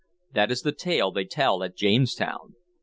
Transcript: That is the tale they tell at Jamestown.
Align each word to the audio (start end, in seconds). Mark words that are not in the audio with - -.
That 0.33 0.49
is 0.49 0.63
the 0.63 0.71
tale 0.71 1.11
they 1.11 1.25
tell 1.25 1.61
at 1.61 1.77
Jamestown. 1.77 2.55